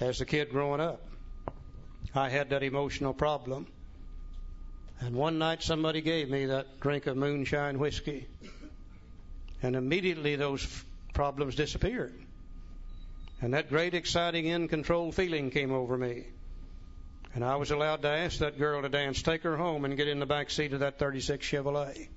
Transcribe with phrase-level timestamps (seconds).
[0.00, 1.00] as a kid growing up.
[2.14, 3.66] I had that emotional problem.
[5.00, 8.26] And one night somebody gave me that drink of moonshine whiskey.
[9.62, 10.66] And immediately those
[11.12, 12.14] problems disappeared.
[13.40, 16.24] And that great, exciting, in control feeling came over me.
[17.34, 20.06] And I was allowed to ask that girl to dance, take her home, and get
[20.06, 22.08] in the back seat of that 36 Chevrolet.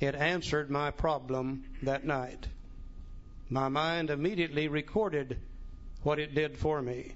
[0.00, 2.46] It answered my problem that night.
[3.48, 5.38] My mind immediately recorded
[6.02, 7.14] what it did for me.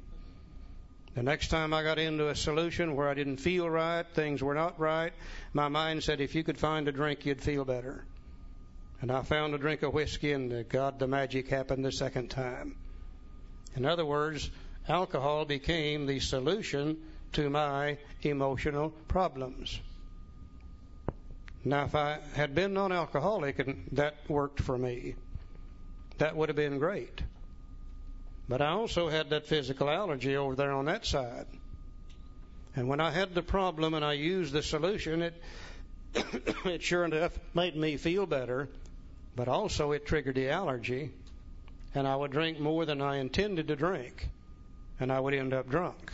[1.14, 4.54] The next time I got into a solution where I didn't feel right, things were
[4.54, 5.12] not right,
[5.52, 8.04] my mind said, if you could find a drink, you'd feel better.
[9.02, 12.76] And I found a drink of whiskey, and God, the magic happened the second time.
[13.76, 14.50] In other words,
[14.88, 16.98] alcohol became the solution
[17.32, 19.80] to my emotional problems.
[21.64, 25.14] Now, if I had been non alcoholic and that worked for me,
[26.18, 27.22] that would have been great.
[28.52, 31.46] But I also had that physical allergy over there on that side.
[32.76, 35.42] And when I had the problem and I used the solution, it
[36.66, 38.68] it sure enough made me feel better,
[39.34, 41.12] but also it triggered the allergy,
[41.94, 44.28] and I would drink more than I intended to drink,
[45.00, 46.12] and I would end up drunk.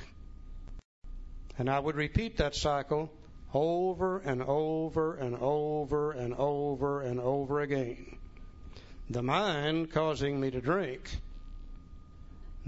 [1.58, 3.10] And I would repeat that cycle
[3.52, 8.16] over and over and over and over and over again.
[9.10, 11.18] The mind causing me to drink,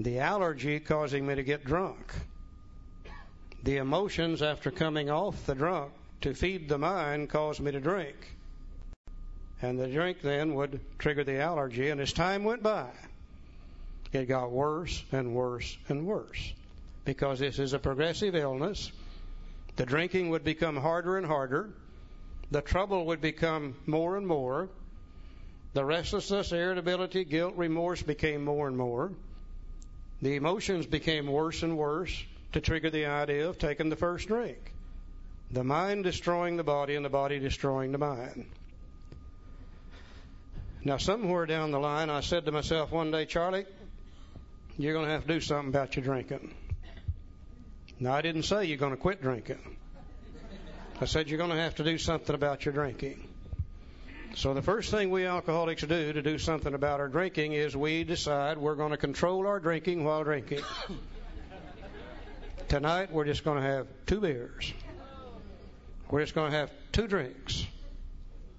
[0.05, 2.13] the allergy causing me to get drunk,
[3.63, 8.17] the emotions after coming off the drunk to feed the mind caused me to drink.
[9.63, 12.89] And the drink then would trigger the allergy, and as time went by,
[14.13, 16.53] it got worse and worse and worse
[17.05, 18.91] because this is a progressive illness
[19.81, 21.71] the drinking would become harder and harder.
[22.51, 24.69] The trouble would become more and more.
[25.73, 29.13] The restlessness, irritability, guilt, remorse became more and more.
[30.23, 34.59] The emotions became worse and worse to trigger the idea of taking the first drink.
[35.51, 38.47] The mind destroying the body and the body destroying the mind.
[40.85, 43.67] Now, somewhere down the line, I said to myself one day, Charlie,
[44.79, 46.55] you're going to have to do something about your drinking.
[47.99, 49.59] Now, I didn't say you're going to quit drinking.
[51.01, 53.30] I said you're going to have to do something about your drinking.
[54.35, 58.05] So the first thing we alcoholics do to do something about our drinking is we
[58.05, 60.61] decide we're going to control our drinking while drinking.
[62.69, 64.73] Tonight we're just going to have two beers.
[66.11, 67.67] We're just going to have two drinks.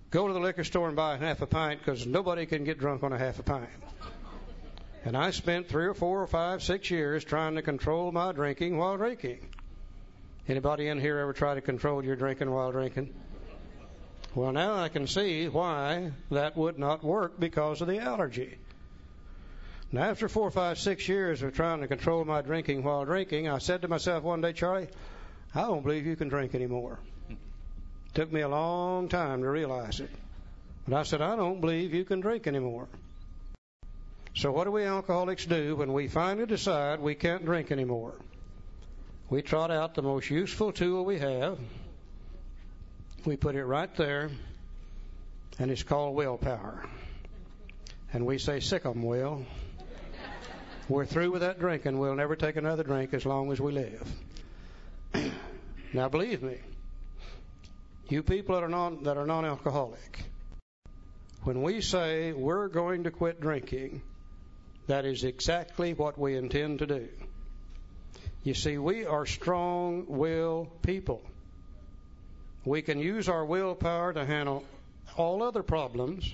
[0.09, 3.03] Go to the liquor store and buy half a pint because nobody can get drunk
[3.03, 3.69] on a half a pint.
[5.05, 8.77] And I spent three or four or five, six years trying to control my drinking
[8.77, 9.39] while drinking.
[10.49, 13.13] Anybody in here ever try to control your drinking while drinking?
[14.33, 18.57] Well, now I can see why that would not work because of the allergy.
[19.91, 23.57] Now, after four, five, six years of trying to control my drinking while drinking, I
[23.57, 24.87] said to myself one day, Charlie,
[25.53, 26.99] I don't believe you can drink anymore.
[28.13, 30.09] Took me a long time to realize it.
[30.87, 32.87] But I said, I don't believe you can drink anymore.
[34.33, 38.13] So what do we alcoholics do when we finally decide we can't drink anymore?
[39.29, 41.59] We trot out the most useful tool we have.
[43.23, 44.31] We put it right there,
[45.59, 46.83] and it's called willpower.
[48.13, 49.45] And we say, sick 'em, Will.
[50.89, 51.99] We're through with that drinking.
[51.99, 54.11] We'll never take another drink as long as we live.
[55.93, 56.57] now, believe me,
[58.09, 60.23] you people that are non that are non-alcoholic,
[61.43, 64.01] when we say we're going to quit drinking,
[64.87, 67.07] that is exactly what we intend to do.
[68.43, 71.21] You see, we are strong will people.
[72.63, 74.63] We can use our willpower to handle
[75.17, 76.33] all other problems,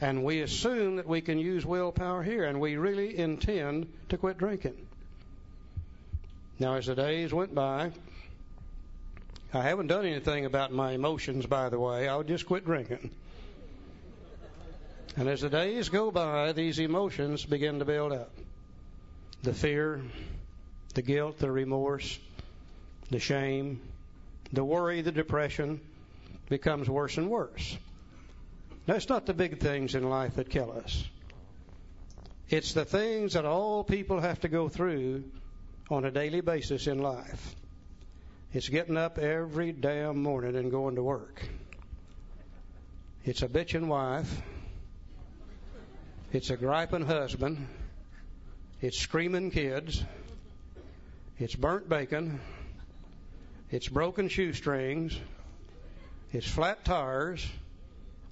[0.00, 4.38] and we assume that we can use willpower here, and we really intend to quit
[4.38, 4.86] drinking.
[6.58, 7.92] Now, as the days went by,
[9.52, 12.08] I haven't done anything about my emotions, by the way.
[12.08, 13.10] I'll just quit drinking.
[15.16, 18.30] And as the days go by, these emotions begin to build up.
[19.42, 20.02] The fear,
[20.94, 22.18] the guilt, the remorse,
[23.10, 23.80] the shame,
[24.52, 25.80] the worry, the depression
[26.48, 27.76] becomes worse and worse.
[28.86, 31.04] Now, it's not the big things in life that kill us.
[32.48, 35.24] It's the things that all people have to go through
[35.90, 37.54] on a daily basis in life.
[38.54, 41.42] It's getting up every damn morning and going to work.
[43.24, 44.42] It's a bitching wife
[46.30, 47.66] it's a griping husband.
[48.82, 50.04] It's screaming kids.
[51.38, 52.38] It's burnt bacon.
[53.70, 55.18] It's broken shoestrings.
[56.32, 57.46] It's flat tires.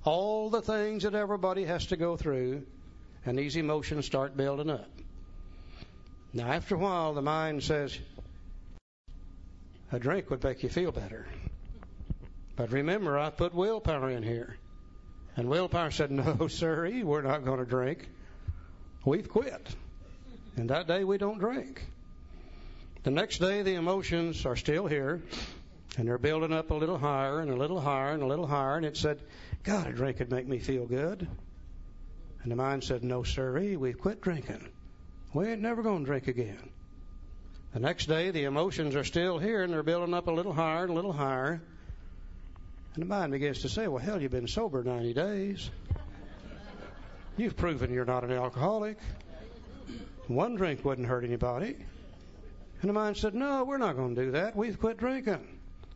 [0.04, 2.64] All the things that everybody has to go through,
[3.24, 4.88] and these emotions start building up.
[6.32, 7.98] Now, after a while, the mind says,
[9.92, 11.26] a drink would make you feel better.
[12.56, 14.56] But remember, I put willpower in here.
[15.36, 18.08] And willpower said, No, sir, we're not going to drink.
[19.04, 19.66] We've quit.
[20.56, 21.84] And that day we don't drink.
[23.06, 25.22] The next day the emotions are still here.
[25.96, 28.76] And they're building up a little higher and a little higher and a little higher.
[28.76, 29.22] And it said,
[29.62, 31.28] God, a drink would make me feel good.
[32.42, 34.68] And the mind said, No, sir, we've quit drinking.
[35.32, 36.68] We ain't never going to drink again.
[37.74, 40.82] The next day, the emotions are still here and they're building up a little higher
[40.82, 41.62] and a little higher.
[42.94, 45.70] And the mind begins to say, Well, hell, you've been sober 90 days.
[47.36, 48.98] You've proven you're not an alcoholic.
[50.26, 51.76] One drink wouldn't hurt anybody.
[52.86, 54.54] And the mind said, No, we're not going to do that.
[54.54, 55.44] We've quit drinking.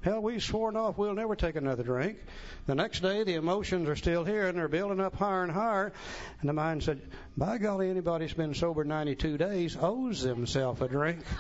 [0.01, 2.19] Hell, we've sworn off we'll never take another drink.
[2.67, 5.93] The next day, the emotions are still here and they're building up higher and higher.
[6.41, 7.01] And the mind said,
[7.37, 11.21] By golly, anybody who's been sober 92 days owes themselves a drink.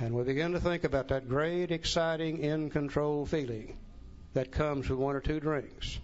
[0.00, 3.78] And we begin to think about that great, exciting, in control feeling
[4.34, 6.00] that comes with one or two drinks.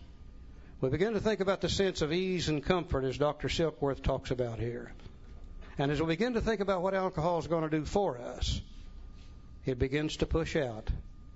[0.80, 3.48] We begin to think about the sense of ease and comfort as Dr.
[3.48, 4.92] Silkworth talks about here.
[5.78, 8.60] And as we begin to think about what alcohol is going to do for us,
[9.64, 10.88] it begins to push out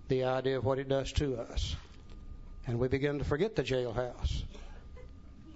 [0.09, 1.75] the idea of what it does to us.
[2.67, 4.43] And we begin to forget the jailhouse.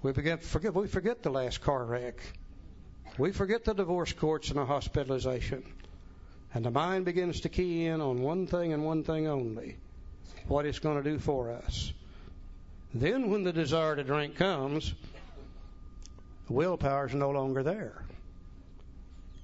[0.03, 2.21] We begin forget we forget the last car wreck.
[3.19, 5.65] We forget the divorce courts and the hospitalization.
[6.55, 9.77] And the mind begins to key in on one thing and one thing only
[10.49, 11.93] what it's going to do for us.
[12.93, 14.95] Then, when the desire to drink comes,
[16.49, 18.03] willpower is no longer there.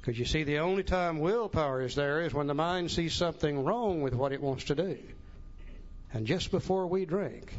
[0.07, 3.65] Because you see, the only time willpower is there is when the mind sees something
[3.65, 4.97] wrong with what it wants to do.
[6.13, 7.53] And just before we drink,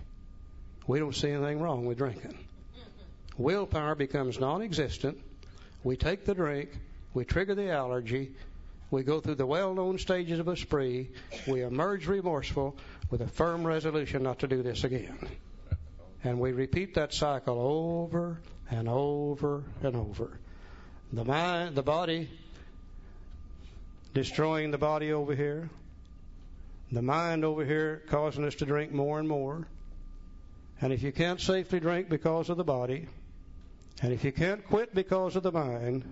[0.88, 2.38] we don't see anything wrong with drinking.
[3.38, 5.19] Willpower becomes non existent.
[5.83, 6.69] We take the drink,
[7.13, 8.31] we trigger the allergy,
[8.91, 11.09] we go through the well known stages of a spree.
[11.50, 12.77] We emerge remorseful
[13.11, 15.19] with a firm resolution not to do this again.
[16.23, 18.39] And we repeat that cycle over
[18.71, 20.39] and over and over.
[21.13, 22.30] The mind, the body,
[24.13, 25.69] destroying the body over here.
[26.92, 29.68] The mind over here causing us to drink more and more.
[30.81, 33.07] And if you can't safely drink because of the body,
[34.01, 36.04] and if you can't quit because of the mind,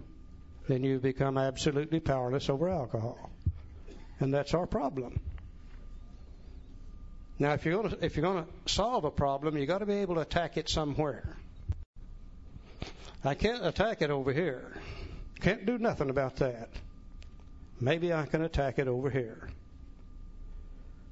[0.67, 3.29] then you become absolutely powerless over alcohol.
[4.19, 5.19] And that's our problem.
[7.37, 9.85] Now, if you're going to, if you're going to solve a problem, you've got to
[9.85, 11.35] be able to attack it somewhere.
[13.25, 14.73] I can't attack it over here.
[15.41, 16.69] Can't do nothing about that.
[17.79, 19.49] Maybe I can attack it over here.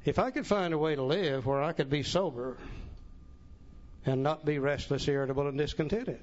[0.05, 2.57] If I could find a way to live where I could be sober
[4.05, 6.19] and not be restless, irritable, and discontented.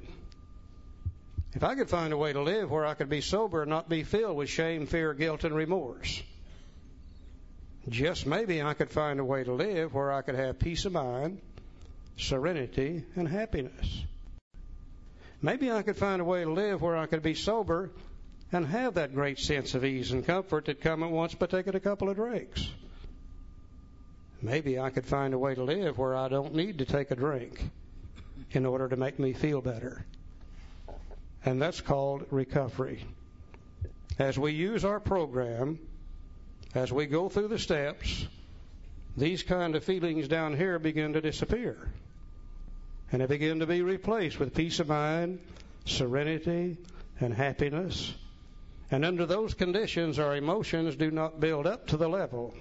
[1.54, 3.88] If I could find a way to live where I could be sober and not
[3.88, 6.22] be filled with shame, fear, guilt, and remorse,
[7.88, 10.92] just maybe I could find a way to live where I could have peace of
[10.92, 11.40] mind,
[12.18, 14.04] serenity, and happiness.
[15.42, 17.90] Maybe I could find a way to live where I could be sober
[18.52, 21.74] and have that great sense of ease and comfort that come at once by taking
[21.74, 22.68] a couple of drinks.
[24.42, 27.16] Maybe I could find a way to live where I don't need to take a
[27.16, 27.62] drink
[28.52, 30.04] in order to make me feel better
[31.44, 33.04] and that's called recovery.
[34.18, 35.78] As we use our program,
[36.74, 38.26] as we go through the steps,
[39.16, 41.76] these kind of feelings down here begin to disappear.
[43.12, 45.40] And they begin to be replaced with peace of mind,
[45.84, 46.76] serenity,
[47.18, 48.14] and happiness.
[48.90, 52.54] And under those conditions, our emotions do not build up to the level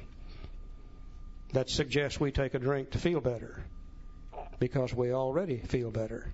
[1.53, 3.63] that suggests we take a drink to feel better
[4.59, 6.31] because we already feel better.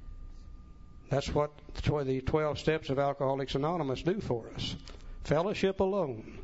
[1.10, 1.52] That's what
[1.84, 4.76] the 12 steps of Alcoholics Anonymous do for us.
[5.24, 6.40] Fellowship alone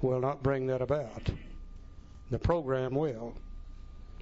[0.00, 1.30] will not bring that about.
[2.30, 3.34] The program will.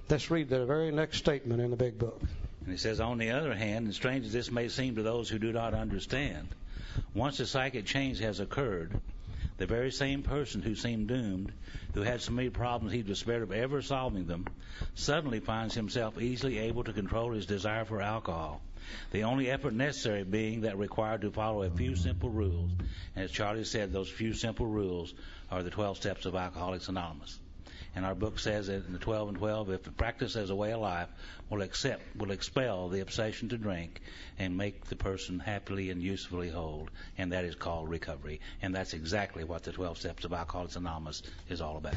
[0.09, 2.21] Let's read the very next statement in the big book.
[2.69, 5.27] And he says, On the other hand, and strange as this may seem to those
[5.27, 6.49] who do not understand,
[7.15, 8.91] once a psychic change has occurred,
[9.57, 11.51] the very same person who seemed doomed,
[11.95, 14.45] who had so many problems he despaired of ever solving them,
[14.93, 18.61] suddenly finds himself easily able to control his desire for alcohol
[19.09, 22.69] the only effort necessary being that required to follow a few simple rules.
[23.15, 25.15] And as Charlie said, those few simple rules
[25.49, 27.39] are the 12 steps of Alcoholics Anonymous.
[27.95, 30.73] And our book says that in the 12 and 12, if practice as a way
[30.73, 31.09] of life,
[31.49, 34.01] will accept, will expel the obsession to drink
[34.37, 36.89] and make the person happily and usefully whole.
[37.17, 38.41] And that is called recovery.
[38.61, 41.95] And that's exactly what the 12 steps of Alcoholics Anonymous is all about.